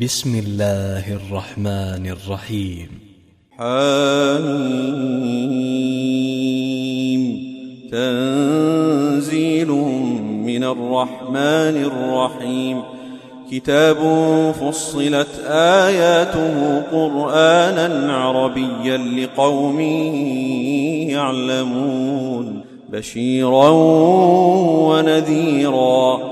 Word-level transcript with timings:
بسم 0.00 0.38
الله 0.38 1.12
الرحمن 1.12 2.06
الرحيم 2.06 2.88
حميم 3.58 4.72
تنزيل 7.92 9.68
من 10.48 10.64
الرحمن 10.64 11.84
الرحيم 11.84 12.82
كتاب 13.50 13.96
فصلت 14.60 15.40
آياته 15.48 16.80
قرآنا 16.92 18.12
عربيا 18.12 18.96
لقوم 18.96 19.80
يعلمون 21.10 22.64
بشيرا 22.92 23.68
ونذيرا 24.88 26.31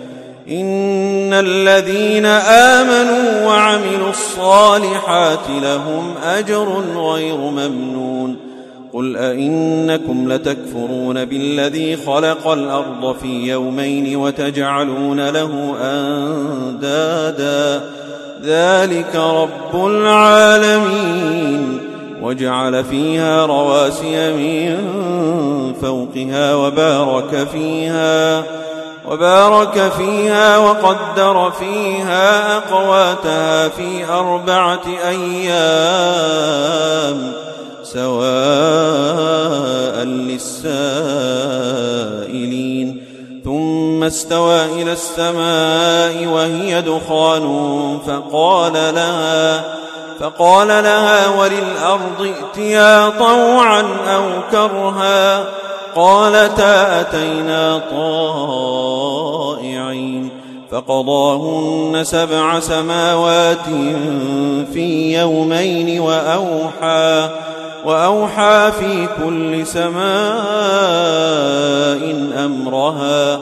إن 0.49 1.33
الذين 1.33 2.25
آمنوا 2.25 3.45
وعملوا 3.45 4.09
الصالحات 4.09 5.49
لهم 5.61 6.13
أجر 6.23 6.83
غير 6.95 7.37
ممنون 7.37 8.35
قل 8.93 9.17
أئنكم 9.17 10.33
لتكفرون 10.33 11.25
بالذي 11.25 11.95
خلق 11.95 12.47
الأرض 12.47 13.15
في 13.21 13.51
يومين 13.51 14.15
وتجعلون 14.15 15.29
له 15.29 15.75
أندادا 15.81 17.81
ذلك 18.43 19.15
رب 19.15 19.87
العالمين 19.87 21.79
وجعل 22.21 22.83
فيها 22.83 23.45
رواسي 23.45 24.33
من 24.33 24.77
فوقها 25.81 26.55
وبارك 26.55 27.47
فيها 27.53 28.43
وقدر 30.57 31.51
فيها 31.59 32.57
أقواتها 32.57 33.67
في 33.69 34.05
أربعة 34.09 34.81
أيام 35.07 36.51
سواء 37.83 38.11
للسائلين. 40.03 41.41
ثم 43.45 44.03
استوى 44.03 44.65
إلى 44.65 44.91
السماء 44.91 46.25
وهي 46.27 46.81
دخان 46.81 47.45
فقال 48.07 48.73
لها 48.73 49.63
فقال 50.19 50.67
لها 50.67 51.29
وللأرض 51.39 52.21
ائتيا 52.21 53.09
طوعا 53.09 53.85
أو 54.07 54.23
كرها. 54.51 55.45
قالتا 55.95 57.01
أتينا 57.01 57.81
طائعين 57.91 59.61
فقضاهن 60.71 62.03
سبع 62.03 62.59
سماوات 62.59 63.65
في 64.73 65.17
يومين 65.19 65.99
وأوحى 65.99 67.29
وأوحى 67.85 68.71
في 68.79 69.07
كل 69.23 69.67
سماء 69.67 70.01
أمرها 72.45 73.39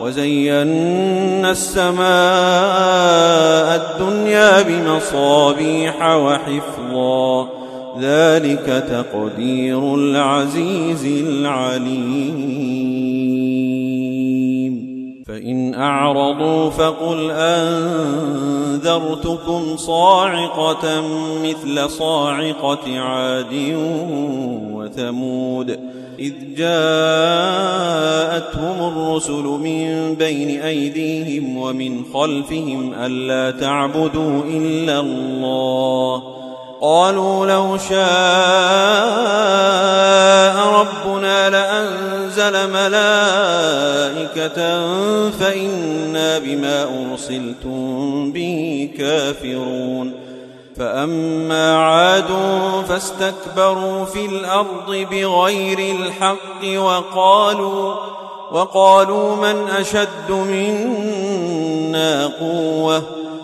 وزينا 0.00 1.50
السماء 1.50 2.02
الدنيا 3.76 4.62
بمصابيح 4.62 6.02
وحفظا 6.02 7.61
ذلك 8.00 8.84
تقدير 8.88 9.94
العزيز 9.94 11.04
العليم. 11.26 12.42
فإن 15.28 15.74
أعرضوا 15.74 16.70
فقل 16.70 17.30
أنذرتكم 18.74 19.76
صاعقة 19.76 21.02
مثل 21.44 21.90
صاعقة 21.90 22.98
عاد 22.98 23.74
وثمود. 24.72 25.78
إذ 26.18 26.32
جاءتهم 26.56 27.72
الرسل 28.92 29.42
من 29.42 30.14
بين 30.14 30.60
أيديهم 30.60 31.56
ومن 31.56 32.04
خلفهم 32.14 32.94
ألا 32.94 33.50
تعبدوا 33.60 34.42
إلا 34.44 35.00
الله. 35.00 36.41
قالوا 36.82 37.46
لو 37.46 37.78
شاء 37.78 37.96
ربنا 40.80 41.50
لأنزل 41.50 42.70
ملائكة 42.70 44.56
فإنا 45.30 46.38
بما 46.38 46.82
أرسلتم 46.82 48.32
به 48.32 48.90
كافرون 48.98 50.12
فأما 50.76 51.76
عاد 51.76 52.28
فاستكبروا 52.88 54.04
في 54.04 54.26
الأرض 54.26 55.06
بغير 55.10 55.78
الحق 55.78 56.64
وقالوا 56.76 57.94
وقالوا 58.52 59.36
من 59.36 59.68
أشد 59.70 60.30
منا 60.30 62.26
قوةً 62.26 63.21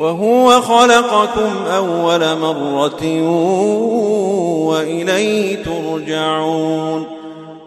وهو 0.00 0.60
خلقكم 0.60 1.50
أول 1.76 2.38
مرة 2.38 3.22
وإليه 4.66 5.62
ترجعون 5.62 7.06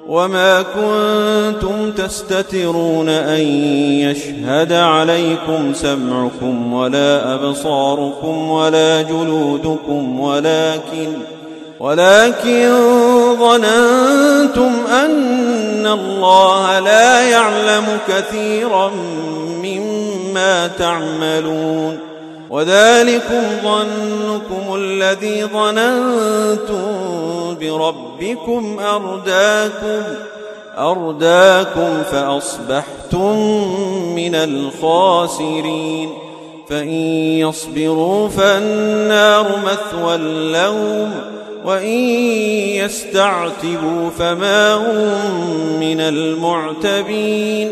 وما 0.08 0.62
كنتم 0.62 1.92
تستترون 1.92 3.10
أن 3.10 3.42
يشهد 4.00 4.74
عليكم 4.74 5.74
سمعكم 5.74 6.74
ولا 6.74 7.36
أبصاركم 7.36 8.50
ولا 8.50 9.02
جلودكم 9.02 10.20
ولكن 10.20 11.08
ولكن 11.80 12.70
ظننتم 13.40 14.72
أن 14.92 15.88
الله 15.88 16.80
لا 16.80 17.30
يعلم 17.30 17.86
كثيرا 18.08 18.92
مما 19.64 20.68
تعملون 20.68 22.13
وذلكم 22.54 23.44
ظنكم 23.64 24.76
الذي 24.76 25.46
ظننتم 25.46 26.86
بربكم 27.60 28.80
أرداكم 28.80 30.04
أرداكم 30.78 32.04
فأصبحتم 32.12 33.38
من 34.16 34.36
الخاسرين. 34.36 36.10
فإن 36.70 36.90
يصبروا 37.40 38.30
فالنار 38.30 39.46
مثوى 39.66 40.18
لهم 40.52 41.12
وإن 41.66 42.00
يستعتبوا 42.76 44.10
فما 44.20 44.74
هم 44.74 45.80
من 45.80 46.02
المعتبين. 46.02 47.72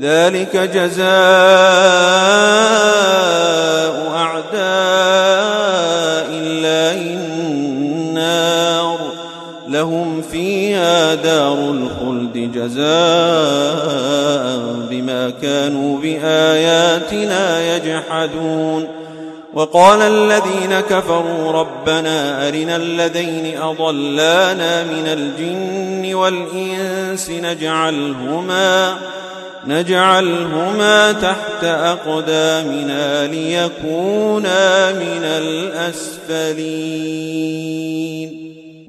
ذلك 0.00 0.56
جزاء 0.56 1.06
أعداء 4.16 4.60
الله 6.32 7.00
النار. 7.16 8.98
لهم 9.68 10.22
فيها 10.22 11.14
دار 11.14 11.70
الخلد 11.70 12.52
جزاء 12.54 12.80
بما 14.90 15.30
كانوا 15.42 15.98
بآياتنا 15.98 17.76
يجحدون. 17.76 18.88
وقال 19.54 20.02
الذين 20.02 20.80
كفروا 20.80 21.52
ربنا 21.52 22.48
أرنا 22.48 22.76
الذين 22.76 23.60
أضلانا 23.62 24.82
من 24.82 25.06
الجن 25.06 26.14
والإنس 26.14 27.30
نجعلهما 27.30 28.98
نجعلهما 29.66 31.12
تحت 31.12 31.64
أقدامنا 31.64 33.26
ليكونا 33.26 34.92
من 34.92 35.24
الأسفلين. 35.24 37.00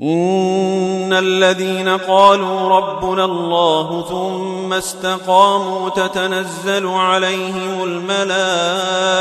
إن 0.01 1.13
الذين 1.13 1.89
قالوا 1.89 2.69
ربنا 2.69 3.25
الله 3.25 4.05
ثم 4.09 4.73
استقاموا 4.73 5.89
تتنزل 5.89 6.87
عليهم 6.87 7.83
الملائكة 7.83 9.20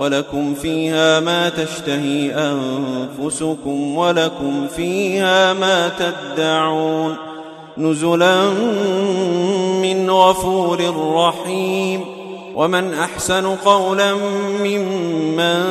ولكم 0.00 0.54
فيها 0.54 1.20
ما 1.20 1.48
تشتهي 1.48 2.34
أنفسكم 2.34 3.96
ولكم 3.96 4.66
فيها 4.76 5.52
ما 5.52 5.88
تدعون 5.88 7.16
نزلا 7.78 8.50
من 9.82 10.10
غفور 10.10 10.94
رحيم 11.14 12.04
ومن 12.54 12.94
أحسن 12.94 13.46
قولا 13.46 14.14
ممن 14.64 15.64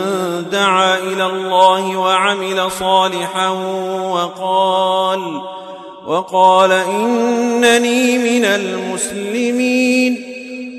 دعا 0.52 0.98
إلى 0.98 1.26
الله 1.26 1.98
وعمل 1.98 2.72
صالحا 2.72 3.50
وقال 4.10 5.42
وقال 6.08 6.72
إنني 6.72 8.18
من 8.18 8.46
المسلمين 8.46 10.29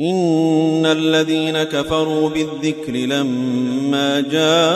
إن 0.00 0.86
الذين 0.86 1.62
كفروا 1.62 2.30
بالذكر 2.30 2.92
لما 2.92 4.20
جاءهم 4.20 4.70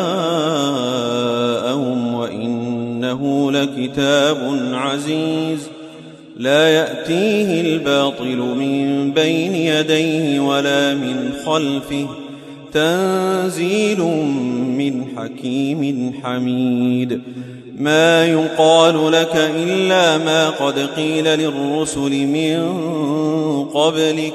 وإنه 2.15 3.53
لكتاب 3.53 4.59
عزيز 4.73 5.69
لا 6.37 6.69
يأتيه 6.69 7.61
الباطل 7.61 8.37
من 8.37 9.11
بين 9.13 9.55
يديه 9.55 10.41
ولا 10.41 10.95
من 10.95 11.33
خلفه 11.47 12.07
تنزيل 12.73 14.01
من 14.77 15.05
حكيم 15.17 16.13
حميد 16.23 17.21
ما 17.79 18.27
يقال 18.27 19.13
لك 19.13 19.51
إلا 19.57 20.19
ما 20.19 20.51
قد 20.51 20.79
قيل 20.79 21.25
للرسل 21.25 22.27
من 22.27 22.85
قبلك 23.75 24.35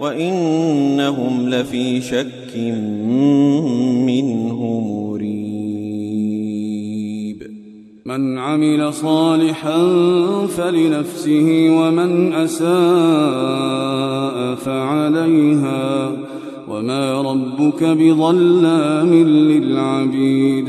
وإنهم 0.00 1.48
لفي 1.48 2.00
شك 2.00 2.56
منه 4.06 4.80
مريب. 4.80 5.30
من 8.06 8.38
عمل 8.38 8.92
صالحا 8.92 9.86
فلنفسه 10.46 11.68
ومن 11.70 12.32
أساء 12.32 12.70
فعليها. 14.54 16.12
وما 16.68 17.22
ربك 17.22 17.84
بظلام 17.84 19.14
للعبيد. 19.28 20.68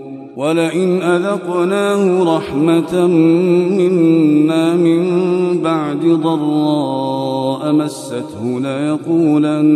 ولئن 0.41 1.01
أذقناه 1.01 2.35
رحمة 2.37 3.07
منا 3.77 4.75
من 4.75 5.03
بعد 5.63 6.05
ضراء 6.05 7.73
مسته 7.73 8.59
ليقولن 8.59 9.71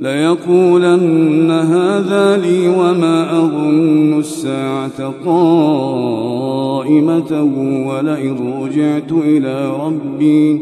ليقولن 0.00 1.50
هذا 1.50 2.36
لي 2.36 2.68
وما 2.68 3.38
أظن 3.38 4.18
الساعة 4.18 5.14
قائمة 5.26 6.52
ولئن 7.88 8.36
رجعت 8.62 9.12
إلى 9.12 9.72
ربي 9.86 10.60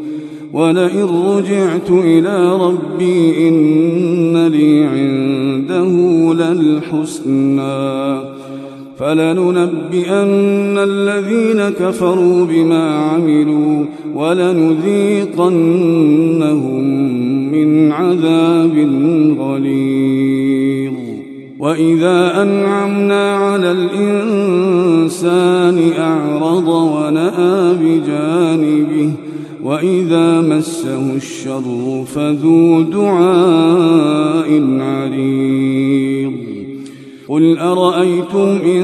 ولئن 0.53 1.09
رجعت 1.27 1.91
إلى 1.91 2.57
ربي 2.57 3.49
إن 3.49 4.47
لي 4.47 4.87
عنده 5.73 6.35
للحسنى 6.45 8.21
فلننبئن 8.99 10.79
الذين 10.79 11.61
كفروا 11.69 12.45
بما 12.45 12.95
عملوا 12.95 13.85
ولنذيقنهم 14.15 15.53
من 17.53 17.93
عذاب 17.93 18.89
غليظ. 19.39 20.93
وإذا 21.59 22.43
أنعمنا 22.43 23.37
على 23.37 23.71
الإنسان 23.73 25.33
أعرض 25.99 26.69
ونأى 26.69 27.75
وإذا 29.83 30.41
مسه 30.41 31.17
الشر 31.17 32.05
فذو 32.15 32.83
دعاء 32.83 34.63
عريض. 34.81 36.33
قل 37.29 37.59
أرأيتم 37.59 38.59
إن 38.65 38.83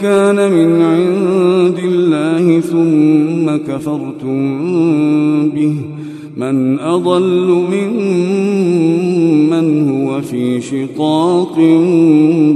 كان 0.00 0.52
من 0.52 0.82
عند 0.82 1.78
الله 1.84 2.60
ثم 2.60 3.72
كفرتم 3.72 4.58
به؟ 5.50 5.74
من 6.36 6.78
أضل 6.78 7.64
ممن 9.48 9.90
هو 9.90 10.20
في 10.20 10.60
شقاق 10.60 11.56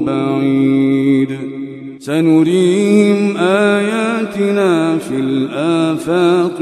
بعيد. 0.07 1.29
سنريهم 1.99 2.82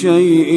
شيء 0.00 0.52